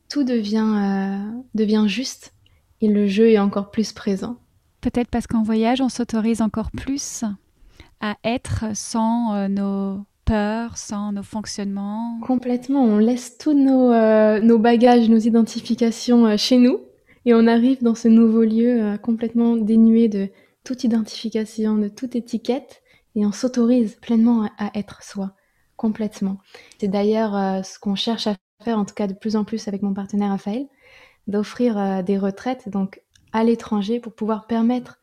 [0.10, 2.34] tout devient, euh, devient juste
[2.82, 4.38] et le jeu est encore plus présent.
[4.82, 7.24] Peut-être parce qu'en voyage, on s'autorise encore plus
[8.02, 12.20] à être sans euh, nos peurs, sans nos fonctionnements.
[12.22, 16.80] Complètement, on laisse tous nos, euh, nos bagages, nos identifications chez nous
[17.26, 20.30] et on arrive dans ce nouveau lieu complètement dénué de
[20.64, 22.82] toute identification, de toute étiquette
[23.16, 25.36] et on s'autorise pleinement à être soi.
[25.78, 26.38] Complètement.
[26.80, 29.68] C'est d'ailleurs euh, ce qu'on cherche à faire, en tout cas de plus en plus
[29.68, 30.68] avec mon partenaire Raphaël,
[31.28, 33.02] d'offrir euh, des retraites donc
[33.34, 35.00] à l'étranger pour pouvoir permettre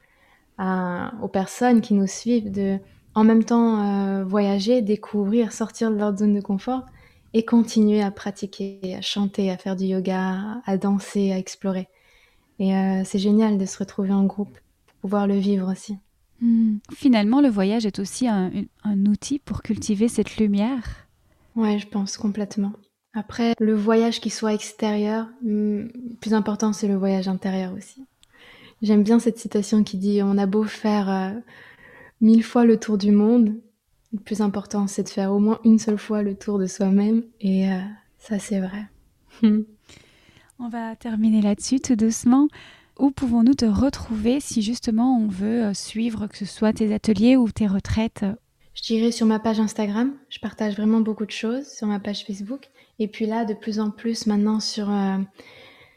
[1.23, 2.79] aux personnes qui nous suivent de
[3.17, 6.87] en même temps euh, voyager, découvrir, sortir de leur zone de confort
[7.35, 11.89] et continuer à pratiquer, à chanter, à faire du yoga, à danser, à explorer.
[12.61, 12.71] Et
[13.05, 14.57] c'est génial de se retrouver en groupe
[14.87, 15.97] pour pouvoir le vivre aussi.
[16.43, 16.79] Hmm.
[16.93, 18.51] Finalement, le voyage est aussi un,
[19.07, 21.07] outil pour cultiver cette lumière.
[21.55, 22.73] Ouais, je pense complètement.
[23.15, 28.05] Après, le voyage qui soit extérieur, le hmm, plus important, c'est le voyage intérieur aussi.
[28.83, 31.31] J'aime bien cette citation qui dit On a beau faire euh,
[32.21, 33.55] mille fois le tour du monde,
[34.13, 37.23] le plus important, c'est de faire au moins une seule fois le tour de soi-même.
[37.41, 37.79] Et euh,
[38.19, 38.87] ça, c'est vrai.
[40.59, 42.49] On va terminer là-dessus tout doucement.
[42.99, 47.37] Où pouvons-nous te retrouver si justement on veut euh, suivre que ce soit tes ateliers
[47.37, 48.25] ou tes retraites
[48.75, 50.13] Je dirais sur ma page Instagram.
[50.29, 52.69] Je partage vraiment beaucoup de choses sur ma page Facebook.
[52.99, 55.19] Et puis là, de plus en plus maintenant sur, euh,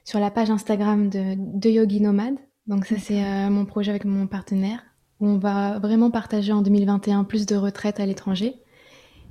[0.05, 2.37] sur la page Instagram de, de Yogi Nomade.
[2.67, 4.83] Donc ça, c'est euh, mon projet avec mon partenaire.
[5.19, 8.55] Où on va vraiment partager en 2021 plus de retraites à l'étranger.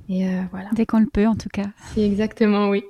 [0.09, 0.69] Et voilà.
[0.73, 1.65] Dès qu'on le peut, en tout cas.
[1.95, 2.83] Exactement, oui.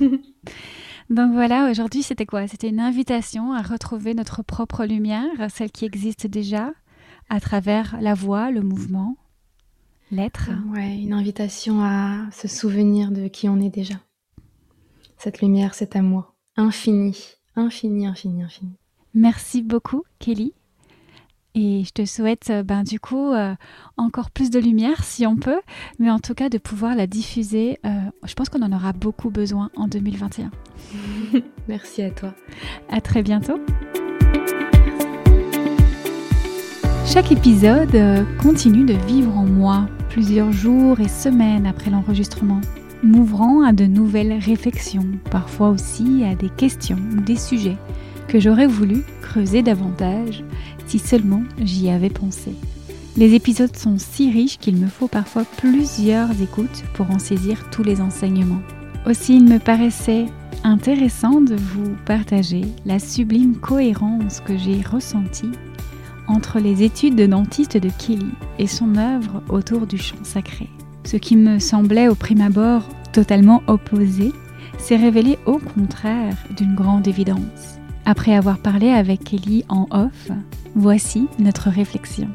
[1.08, 2.48] Donc voilà, aujourd'hui c'était quoi?
[2.48, 6.72] C'était une invitation à retrouver notre propre lumière, celle qui existe déjà,
[7.28, 9.16] à travers la voix, le mouvement,
[10.10, 10.50] l'être.
[10.72, 13.94] Ouais, une invitation à se souvenir de qui on est déjà.
[15.16, 17.16] Cette lumière, cet amour infini,
[17.54, 18.72] infini, infini, infini.
[19.14, 20.54] Merci beaucoup, Kelly.
[21.58, 23.54] Et je te souhaite euh, ben, du coup euh,
[23.96, 25.60] encore plus de lumière si on peut,
[25.98, 27.78] mais en tout cas de pouvoir la diffuser.
[27.86, 27.88] Euh,
[28.24, 30.50] je pense qu'on en aura beaucoup besoin en 2021.
[31.68, 32.34] Merci à toi.
[32.90, 33.58] À très bientôt.
[37.06, 42.60] Chaque épisode continue de vivre en moi plusieurs jours et semaines après l'enregistrement,
[43.02, 47.78] m'ouvrant à de nouvelles réflexions, parfois aussi à des questions ou des sujets
[48.28, 50.44] que j'aurais voulu creuser davantage
[50.86, 52.52] si seulement j'y avais pensé.
[53.16, 57.82] Les épisodes sont si riches qu'il me faut parfois plusieurs écoutes pour en saisir tous
[57.82, 58.62] les enseignements.
[59.06, 60.26] Aussi, il me paraissait
[60.64, 65.52] intéressant de vous partager la sublime cohérence que j'ai ressentie
[66.28, 70.68] entre les études de dentiste de Kelly et son œuvre autour du chant sacré.
[71.04, 74.32] Ce qui me semblait au prime abord totalement opposé
[74.78, 77.75] s'est révélé au contraire d'une grande évidence.
[78.06, 80.30] Après avoir parlé avec Kelly en off,
[80.78, 82.28] Voici notre réflexion.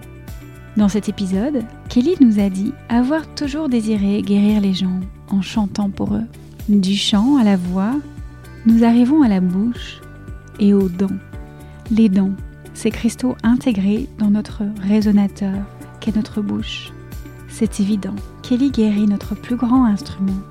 [0.75, 5.91] Dans cet épisode, Kelly nous a dit avoir toujours désiré guérir les gens en chantant
[5.91, 6.25] pour eux.
[6.67, 7.93] Du chant à la voix,
[8.65, 10.01] nous arrivons à la bouche
[10.59, 11.19] et aux dents.
[11.91, 12.31] Les dents,
[12.73, 15.53] ces cristaux intégrés dans notre résonateur
[15.99, 16.91] qu'est notre bouche.
[17.47, 20.41] C'est évident, Kelly guérit notre plus grand instrument.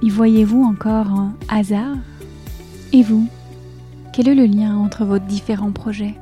[0.00, 1.98] Y voyez-vous encore un hasard?
[2.94, 3.28] Et vous?
[4.14, 6.14] Quel est le lien entre vos différents projets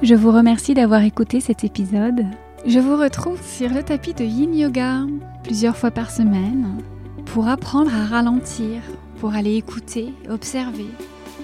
[0.00, 2.24] je vous remercie d'avoir écouté cet épisode.
[2.64, 5.00] Je vous retrouve sur le tapis de Yin Yoga
[5.42, 6.80] plusieurs fois par semaine
[7.24, 8.80] pour apprendre à ralentir,
[9.18, 10.86] pour aller écouter, observer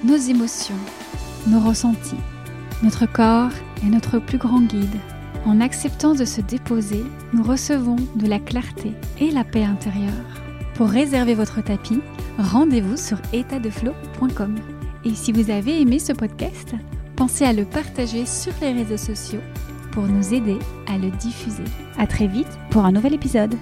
[0.04, 0.78] nos émotions,
[1.48, 2.14] nos ressentis.
[2.84, 3.50] Notre corps
[3.84, 5.00] est notre plus grand guide.
[5.46, 7.02] En acceptant de se déposer,
[7.32, 10.12] nous recevons de la clarté et la paix intérieure.
[10.74, 12.00] Pour réserver votre tapis,
[12.38, 14.73] rendez-vous sur étatdeflow.com.
[15.06, 16.74] Et si vous avez aimé ce podcast,
[17.14, 19.40] pensez à le partager sur les réseaux sociaux
[19.92, 21.64] pour nous aider à le diffuser.
[21.98, 23.54] À très vite pour un nouvel épisode.